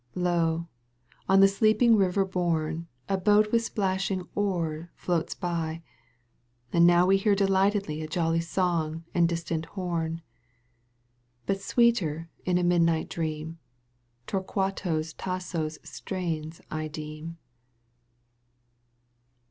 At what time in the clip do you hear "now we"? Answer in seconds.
6.87-7.17